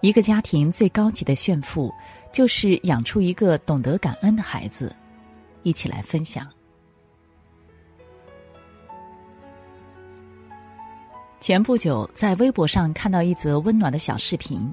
[0.00, 1.92] 一个家庭最高级的炫富，
[2.32, 4.94] 就是养出一个懂得感恩的孩子。
[5.64, 6.46] 一起来分享。
[11.40, 14.72] 前不久，在微博上看到一则温暖的小视频，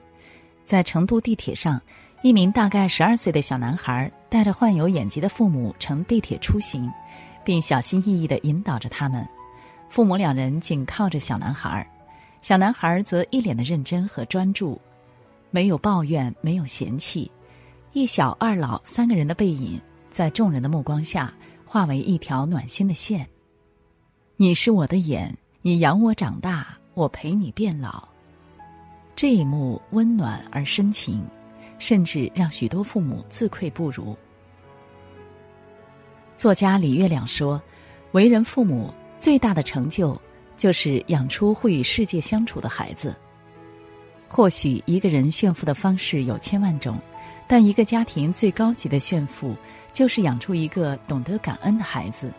[0.63, 1.81] 在成都地铁上，
[2.21, 6.91] 一名大概十二岁的小男孩带着患有眼疾的父母乘地铁出行，
[7.43, 9.27] 并小心翼翼的引导着他们。
[9.89, 11.85] 父母两人紧靠着小男孩，
[12.41, 14.79] 小男孩则一脸的认真和专注，
[15.55, 17.31] 没有抱怨，没有嫌弃。
[17.93, 21.33] 一小二老三个人的背影，在众人的目光下
[21.63, 23.25] 化为一条暖心的线。
[24.35, 25.33] 你是我的眼。
[25.61, 28.05] 你养我长大，我陪你变老。
[29.15, 31.25] 这一幕温暖而深情，
[31.79, 34.13] 甚至让许多父母自愧不如。
[36.35, 37.63] 作家李月亮说
[38.11, 40.19] ：“为人父母最大的成就，
[40.57, 43.15] 就是养出会与世界相处的孩子。
[44.27, 46.99] 或许一个人炫富的方式有千万种，
[47.47, 49.55] 但一个家庭最高级的炫富，
[49.93, 52.31] 就是养出一个懂得感恩的孩子。”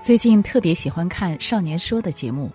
[0.00, 2.50] 最近特别喜欢看《少年说》的节目，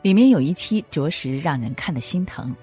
[0.00, 2.54] 里面有一期着实让人看得心疼。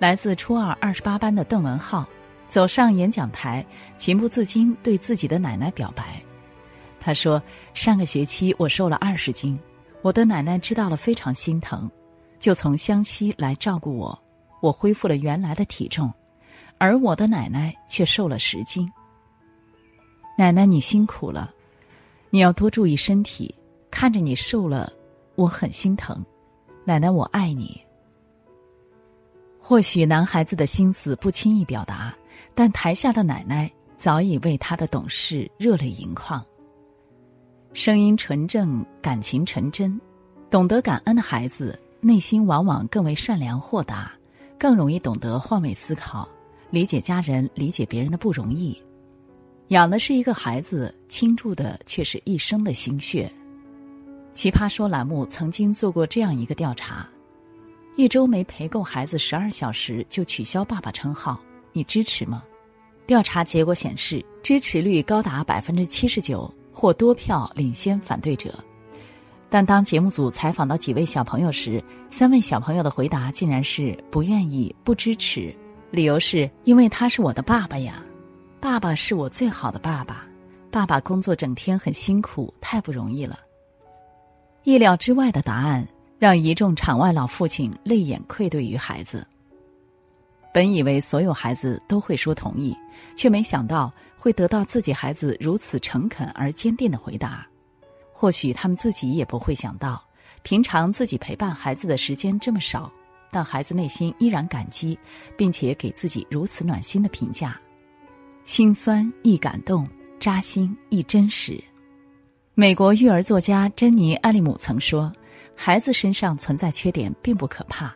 [0.00, 2.08] 来自初二二十八班的邓文浩
[2.48, 3.64] 走上演讲台，
[3.96, 6.20] 情不自禁对自己的奶奶表白。
[6.98, 7.40] 他说
[7.72, 9.58] ：“上个学期我瘦了二十斤，
[10.02, 11.88] 我的奶奶知道了非常心疼，
[12.40, 14.18] 就从湘西来照顾我，
[14.60, 16.12] 我恢复了原来的体重，
[16.78, 18.90] 而我的奶奶却瘦了十斤。
[20.36, 21.52] 奶奶你辛苦了，
[22.30, 23.54] 你要多注意身体。”
[23.90, 24.92] 看着你瘦了，
[25.34, 26.22] 我很心疼，
[26.84, 27.80] 奶奶我爱你。
[29.58, 32.14] 或许男孩子的心思不轻易表达，
[32.54, 36.44] 但台下的奶奶早已为他的懂事热泪盈眶。
[37.72, 39.98] 声音纯正，感情纯真，
[40.50, 44.12] 懂得感恩的孩子，内心往往更为善良豁达，
[44.58, 46.28] 更容易懂得换位思考，
[46.70, 48.76] 理解家人，理解别人的不容易。
[49.68, 53.30] 养的是一个孩子，倾注的却是一生的心血。
[54.32, 57.08] 奇葩说栏目曾经做过这样一个调查：
[57.96, 61.40] 一周没陪够孩子十二小时就取消爸爸称号，
[61.72, 62.42] 你支持吗？
[63.06, 68.52] 调查结果显示，支持率高达百分之七十九，或多票领先反对者。
[69.50, 75.54] 但当节目组采访到几位小朋友时，三位小朋友的回答竟然是不愿意、不支持，
[75.90, 78.02] 理由是因为他是我的爸爸呀，
[78.60, 80.26] 爸爸是我最好的爸爸，
[80.70, 83.38] 爸爸工作整天很辛苦，太不容易了。
[84.64, 85.86] 意料之外的答案
[86.18, 89.26] 让一众场外老父亲泪眼愧对于孩子。
[90.52, 92.76] 本以为所有孩子都会说同意，
[93.16, 97.46] 却没想到会得到自己孩子如此诚恳而坚定的回答。
[98.20, 100.02] 或许他们自己也不会想到，
[100.42, 102.90] 平常自己陪伴孩子的时间这么少，
[103.30, 104.98] 但孩子内心依然感激，
[105.36, 107.56] 并且给自己如此暖心的评价，
[108.42, 111.62] 心酸亦感动，扎心亦真实。
[112.54, 115.12] 美国育儿作家珍妮·艾利姆曾说
[115.54, 117.94] ：“孩子身上存在缺点并不可怕，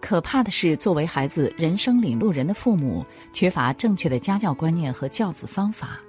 [0.00, 6.00] 可怕的是作为孩子人生领路人的父母缺乏正确的家教观念和教子方法。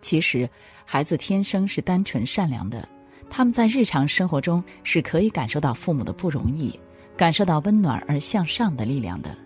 [0.00, 0.48] 其实，
[0.84, 2.88] 孩子天生是单纯善良的，
[3.28, 6.78] 他们在日常生活中是可以感受到父母的不容易，
[7.16, 9.36] 感受到温暖而向上的力量的。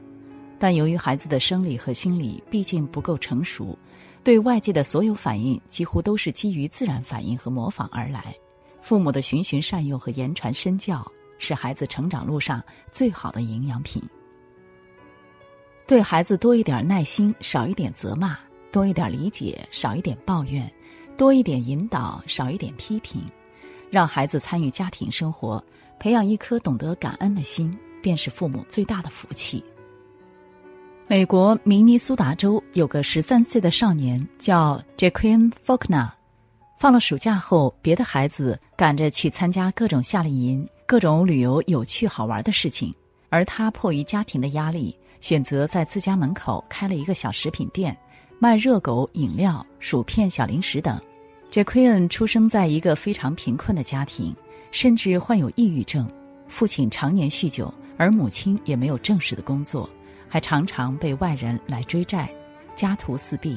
[0.59, 3.79] 但由于孩子的生理和心理毕竟不够成熟。”
[4.25, 8.35] 对外界的所有反应几乎都是基于自然反应和模仿而来，
[8.81, 14.03] 父母的循循善诱和言传身教是孩子成长路上最好的营养品。
[15.87, 18.35] 对孩子多一点耐心，少一点责骂；
[18.75, 20.65] 多一点理解，少一点抱怨；
[21.17, 23.23] 多一点引导，少一点批评，
[23.89, 25.65] 让孩子参与家庭生活，
[26.01, 29.65] 培养一颗懂得感恩的心，便是父母最大的福气。
[31.07, 36.11] 美国明尼苏达州有个十三岁的少年叫 Jacquin Faulkner，
[36.77, 42.93] 放了暑假后，别的孩子赶着去参加各种夏令营、各种旅游有趣好玩的事情，
[43.29, 47.97] 而他迫于家庭的压力，选择在自家门口开了一个小食品店，
[48.45, 51.01] 卖热狗、饮料、薯片、小零食等。
[51.51, 54.37] Jacqueline 出生在一个非常贫困的家庭，
[54.71, 56.07] 甚至患有抑郁症，
[56.47, 59.89] 父亲常年酗酒，而母亲也没有正式的工作。
[60.29, 62.31] 还常常被外人来追债，
[62.77, 63.57] 家徒四壁。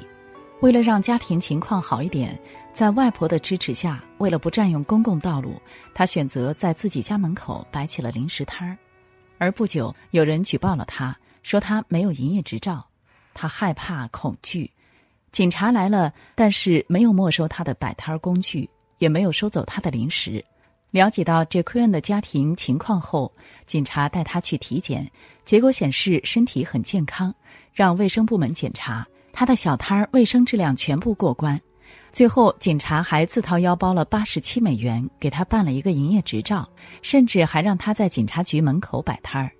[0.61, 2.39] 为了让家庭情况好一点，
[2.71, 5.61] 在外婆的支持下，为了不占用公共道路，
[5.93, 8.77] 他选择在自己家门口摆起了零食摊儿。
[9.37, 11.13] 而不久，有人举报了他，
[11.43, 12.87] 说他没有营业执照。
[13.33, 14.71] 他害怕恐惧，
[15.37, 18.67] 警察来了，但是没有没收他的摆摊儿工具，
[18.97, 20.43] 也没有收走他的零食。
[20.89, 23.31] 了解到 j a q u i n 的家庭情况后，
[23.67, 25.07] 警察带他去体检，
[25.45, 27.31] 结果显示身体很健康，
[27.71, 31.61] 让卫生部门检查，他的小摊儿卫生质量全部过关。
[32.11, 36.67] 最后，警察还自掏腰包了八十七美元给他办了一个营业执照，
[37.03, 39.51] 甚至还让他在警察局门口摆摊儿。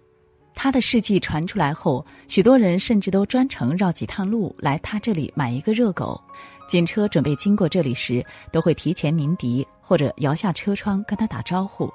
[0.59, 6.19] 他的事迹传出来后，许多人甚至都专程绕几趟路来他这里买一个热狗。
[6.67, 11.87] 警车准备经过这里时，都会提前鸣笛或者摇下车窗跟他打招呼。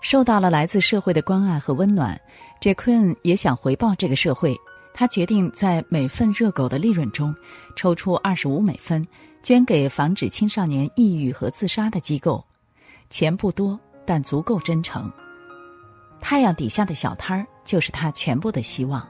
[0.00, 2.20] 受到了来自社会的关爱和温暖
[2.60, 4.56] ，Jacqueline 也想回报这个社会。
[4.92, 7.32] 他决定在每份热狗的利润中，
[7.76, 9.06] 抽出二十五美分，
[9.40, 12.44] 捐给防止青少年抑郁和自杀的机构。
[13.08, 15.08] 钱不多，但足够真诚。
[16.20, 19.06] 太阳底下的小摊儿就是他全部的希望，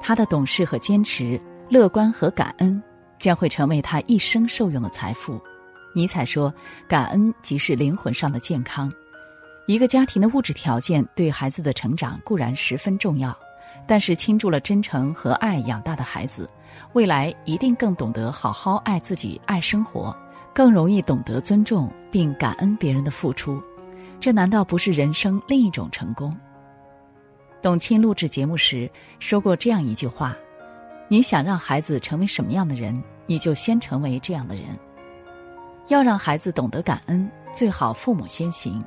[0.00, 2.82] 他的懂事和坚持、乐观和感恩，
[3.18, 5.40] 将会成为他一生受用的财富。
[5.94, 6.52] 尼采说
[6.86, 8.92] ：“感恩即是灵魂上的健康。”
[9.66, 13.36] 一个家庭的物质条件对孩子的成长固然十分重要，
[13.86, 16.48] 但是倾注了真诚和爱养大的孩子，
[16.92, 20.16] 未来一定更懂得好好爱自己、爱生活，
[20.54, 23.60] 更容易懂得尊重并感恩别人的付出。
[24.20, 26.34] 这难道不是人生另一种成功？
[27.60, 28.88] 董卿录制节目时
[29.18, 30.36] 说过这样一句话
[31.08, 34.64] ：“你想让孩子成为什么样的人，你就先成为这样的人。
[35.88, 38.80] 要让孩子懂得感恩，最好父母先行。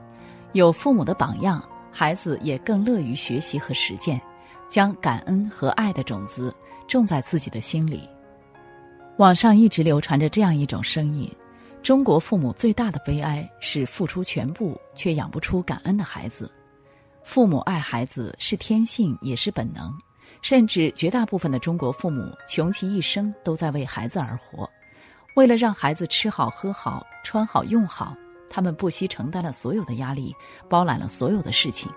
[0.53, 4.21] 有父母的榜样，孩子也更乐于学习和实践，
[4.69, 6.53] 将感恩和爱的种子
[6.87, 8.07] 种在自己的心里。”
[9.17, 11.29] 网上一直流传着这样一种声音：
[11.83, 16.49] 中国父母最大的悲哀是付出全部却养不出感恩的孩子。
[17.23, 19.93] 父母爱孩子是天性，也是本能，
[20.41, 24.69] 甚至绝大部分的中国父母穷其一生都在为孩子而活，
[25.35, 28.15] 为了让孩子吃好、喝好、穿好、用好，
[28.49, 30.35] 他们不惜承担了所有的压力，
[30.67, 31.91] 包揽了所有的事情。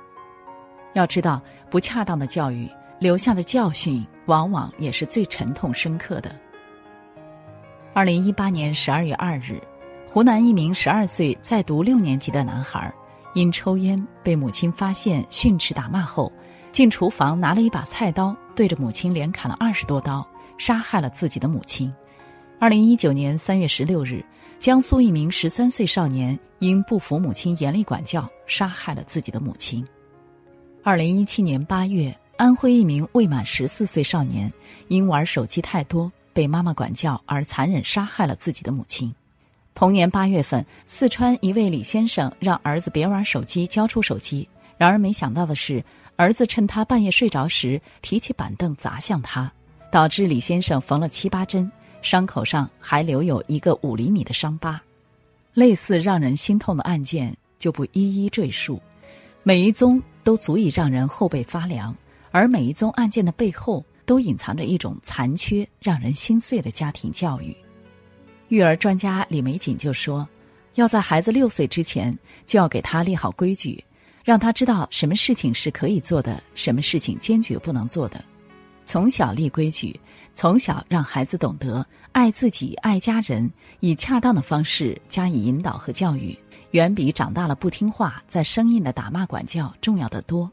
[0.93, 2.71] 要知道，不恰当的教育
[3.01, 6.39] 留下的教训，往往也是最沉痛深刻的。
[7.95, 9.61] 二零一八年十二月二日，
[10.07, 12.93] 湖南一名十二岁在读六年级的男孩。
[13.35, 16.33] 因抽烟被母亲发现训斥打骂后，
[16.73, 20.27] 进厨房拿了一把菜刀，对着母亲连砍了二十多刀，
[20.57, 21.93] 杀害了自己的母亲。
[22.61, 24.25] 二零一九年三月十六日，
[24.61, 29.85] 江苏一名十三岁少年因不服母亲严厉管教，杀害了自己的母亲。
[30.85, 34.51] 二零一七年八月，安徽一名未满十四岁少年
[34.89, 39.13] 因玩手机太多，被妈妈管教而残忍杀害了自己的母亲。
[39.75, 44.49] 同年八月份，四川一位李先生让儿子别玩手机，交出手机。
[44.79, 45.85] 然而没想到的是，
[46.15, 49.53] 儿子趁他半夜睡着时，提起板凳砸向他，
[49.91, 51.71] 导致李先生缝了七八针，
[52.03, 54.81] 伤口上还留有一个五厘米的伤疤。
[55.55, 58.81] 类似让人心痛的案件就不一一赘述，
[59.43, 61.93] 每一宗都足以让人后背发凉，
[62.31, 67.57] 而每一宗案件的背后都隐藏着一种残缺、让人心碎的家庭教育。
[68.55, 70.27] 育儿专家李玫瑾就说
[70.77, 72.17] ：“要在孩子六岁之前，
[72.47, 73.83] 就要给他立好规矩，
[74.23, 78.25] 让他知道什么事情是可以做的，什么事情坚决不能做的。
[78.87, 79.99] 从小立规矩，
[80.37, 86.39] 从小让孩子懂得爱自己、爱家人，以恰当的方式加以引导和教育，
[86.71, 90.49] 远比长大了不听话、再生硬的打骂管教重要的多。”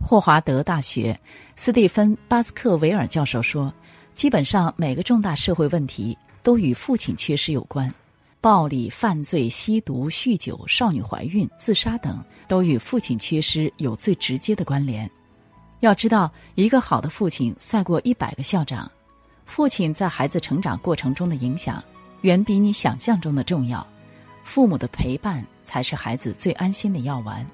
[0.00, 1.18] 霍华德大学
[1.56, 3.72] 斯蒂芬·巴斯克维尔教授说
[4.14, 7.92] ：“基本上每个重大社会问题。”都与父亲缺失有关，
[8.40, 15.10] 暴力、犯罪、吸毒、酗酒、少女怀孕、自杀等，都与父亲缺失有最直接的关联。
[15.80, 18.90] 要知道，一个好的父亲赛过一百个校长。
[19.44, 21.82] 父亲在孩子成长过程中的影响，
[22.22, 23.86] 远比你想象中的重要。
[24.44, 27.46] 父母的陪伴才是孩子最安心的药丸。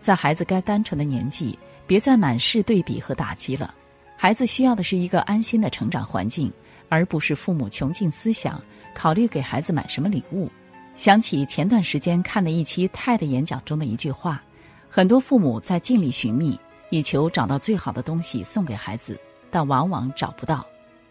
[0.00, 3.74] 在孩子该单纯的年纪，别再满是对比和打击了。
[4.16, 6.52] 孩子需要的是一个安心的成长环境。
[6.94, 8.62] 而不是父母穷尽思想
[8.94, 10.48] 考虑给孩子买什么礼物。
[10.94, 14.40] 想起前段时间看的一期泰的演讲中的一句话：
[14.88, 16.56] 很多父母在尽力寻觅，
[16.90, 19.18] 以求找到最好的东西送给孩子，
[19.50, 20.64] 但往往找不到。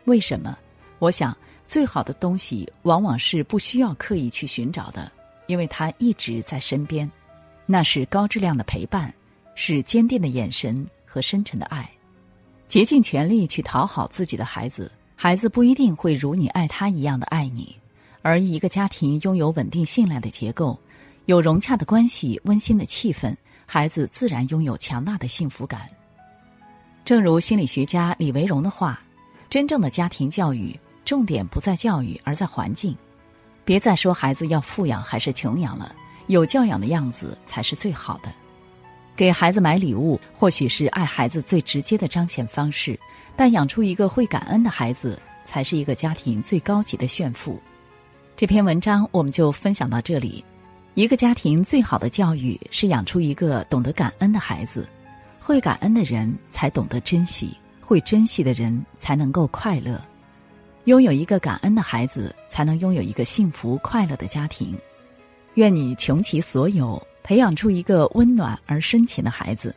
[0.05, 0.57] 为什么？
[0.99, 1.35] 我想，
[1.67, 5.11] 最好的东西往往是不需要刻意去寻找的，
[5.47, 7.11] 因为他一直在身边。
[7.65, 9.13] 那是高质量的陪伴，
[9.53, 11.89] 是坚定的眼神和深沉的爱。
[12.69, 14.89] 竭尽全力去讨好自己的孩子。
[15.23, 17.73] 孩子不一定会如你爱他一样的爱你，
[18.21, 20.77] 而一个家庭拥有稳定信赖的结构，
[21.27, 23.33] 有融洽的关系、温馨的气氛，
[23.65, 25.89] 孩子自然拥有强大的幸福感。
[27.05, 29.01] 正如心理学家李维荣的话
[29.49, 32.93] ：“真正的家庭教育，重点不在教育，而在环境。
[33.63, 35.95] 别再说孩子要富养还是穷养了，
[36.27, 38.29] 有教养的样子才是最好的。
[39.15, 42.99] 给孩子买礼物，或许是爱孩子最直接的彰显方式，
[43.35, 47.61] 但养出一个会感恩的孩子，才是一个家庭最高级的炫富。
[48.35, 50.43] 这篇文章我们就分享到这里。
[50.95, 54.87] 一个家庭最好的教育是养出一个懂得感恩的孩子，
[55.39, 59.99] 会感恩的人才懂得珍惜，会珍惜的人才能够快乐。
[60.85, 64.77] 拥有一个感恩的孩子，才能拥有一个幸福快乐的家庭。
[65.53, 67.01] 愿你穷其所有。
[67.23, 69.73] 培养出一个温暖而深情的孩子。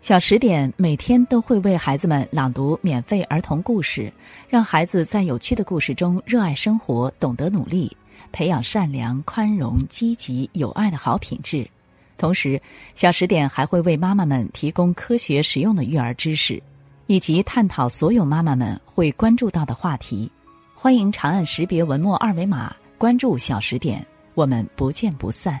[0.00, 4.12] 小十点每天都会为孩子们朗读免费儿童故事，
[4.48, 7.94] 让孩子在有趣的故事中热爱生活，懂得努力，
[8.30, 11.68] 培养善良、宽容、积极、有爱的好品质。
[12.16, 12.60] 同时，
[12.94, 16.62] 小十点还会为妈妈们提供科学实用的育儿知识，
[17.08, 20.30] 以及探讨所有妈妈们会关注到的话题。
[20.74, 25.60] 欢迎长按识别文末二维码关注小十点，我们不见不散。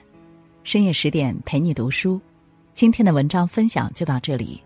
[0.68, 2.20] 深夜十点陪你读书，
[2.74, 4.62] 今天的文章分享就到这里。